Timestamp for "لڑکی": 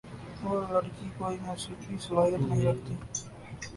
0.71-1.07